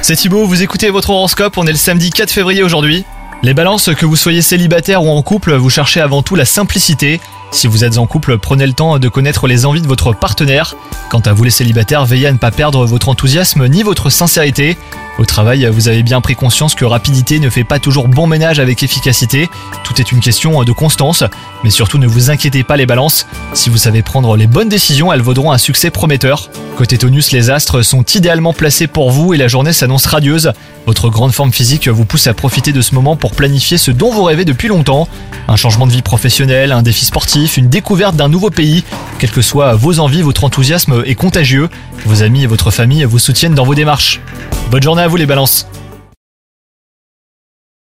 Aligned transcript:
C'est 0.00 0.16
Thibaut, 0.16 0.46
vous 0.46 0.62
écoutez 0.62 0.88
votre 0.88 1.10
horoscope, 1.10 1.58
on 1.58 1.66
est 1.66 1.72
le 1.72 1.76
samedi 1.76 2.08
4 2.08 2.30
février 2.30 2.62
aujourd'hui. 2.62 3.04
Les 3.42 3.52
balances, 3.52 3.90
que 3.94 4.06
vous 4.06 4.16
soyez 4.16 4.40
célibataire 4.40 5.02
ou 5.02 5.10
en 5.10 5.20
couple, 5.20 5.54
vous 5.56 5.68
cherchez 5.68 6.00
avant 6.00 6.22
tout 6.22 6.36
la 6.36 6.46
simplicité. 6.46 7.20
Si 7.50 7.66
vous 7.66 7.84
êtes 7.84 7.98
en 7.98 8.06
couple, 8.06 8.38
prenez 8.38 8.66
le 8.66 8.72
temps 8.72 8.98
de 8.98 9.08
connaître 9.10 9.46
les 9.46 9.66
envies 9.66 9.82
de 9.82 9.86
votre 9.86 10.14
partenaire. 10.14 10.74
Quant 11.10 11.20
à 11.20 11.34
vous 11.34 11.44
les 11.44 11.50
célibataires, 11.50 12.06
veillez 12.06 12.28
à 12.28 12.32
ne 12.32 12.38
pas 12.38 12.50
perdre 12.50 12.86
votre 12.86 13.10
enthousiasme 13.10 13.66
ni 13.68 13.82
votre 13.82 14.08
sincérité. 14.08 14.78
Au 15.18 15.24
travail, 15.24 15.68
vous 15.72 15.88
avez 15.88 16.04
bien 16.04 16.20
pris 16.20 16.36
conscience 16.36 16.76
que 16.76 16.84
rapidité 16.84 17.40
ne 17.40 17.50
fait 17.50 17.64
pas 17.64 17.80
toujours 17.80 18.06
bon 18.06 18.28
ménage 18.28 18.60
avec 18.60 18.84
efficacité. 18.84 19.50
Tout 19.82 20.00
est 20.00 20.12
une 20.12 20.20
question 20.20 20.62
de 20.62 20.70
constance. 20.70 21.24
Mais 21.64 21.70
surtout, 21.70 21.98
ne 21.98 22.06
vous 22.06 22.30
inquiétez 22.30 22.62
pas 22.62 22.76
les 22.76 22.86
balances. 22.86 23.26
Si 23.52 23.68
vous 23.68 23.78
savez 23.78 24.02
prendre 24.02 24.36
les 24.36 24.46
bonnes 24.46 24.68
décisions, 24.68 25.12
elles 25.12 25.20
vaudront 25.20 25.50
un 25.50 25.58
succès 25.58 25.90
prometteur. 25.90 26.50
Côté 26.76 26.98
tonus, 26.98 27.32
les 27.32 27.50
astres 27.50 27.82
sont 27.82 28.04
idéalement 28.04 28.52
placés 28.52 28.86
pour 28.86 29.10
vous 29.10 29.34
et 29.34 29.36
la 29.36 29.48
journée 29.48 29.72
s'annonce 29.72 30.06
radieuse. 30.06 30.52
Votre 30.86 31.10
grande 31.10 31.32
forme 31.32 31.52
physique 31.52 31.88
vous 31.88 32.04
pousse 32.04 32.28
à 32.28 32.34
profiter 32.34 32.70
de 32.72 32.80
ce 32.80 32.94
moment 32.94 33.16
pour 33.16 33.32
planifier 33.32 33.76
ce 33.76 33.90
dont 33.90 34.12
vous 34.12 34.22
rêvez 34.22 34.44
depuis 34.44 34.68
longtemps. 34.68 35.08
Un 35.48 35.56
changement 35.56 35.88
de 35.88 35.92
vie 35.92 36.02
professionnelle, 36.02 36.70
un 36.70 36.82
défi 36.82 37.04
sportif, 37.04 37.56
une 37.56 37.68
découverte 37.68 38.14
d'un 38.14 38.28
nouveau 38.28 38.50
pays. 38.50 38.84
Quelles 39.18 39.32
que 39.32 39.42
soient 39.42 39.74
vos 39.74 39.98
envies, 39.98 40.22
votre 40.22 40.44
enthousiasme 40.44 41.02
est 41.04 41.16
contagieux. 41.16 41.68
Vos 42.06 42.22
amis 42.22 42.44
et 42.44 42.46
votre 42.46 42.70
famille 42.70 43.04
vous 43.04 43.18
soutiennent 43.18 43.56
dans 43.56 43.64
vos 43.64 43.74
démarches. 43.74 44.20
Bonne 44.70 44.82
journée 44.82 45.00
à 45.00 45.08
vous 45.08 45.16
les 45.16 45.24
balances 45.24 45.66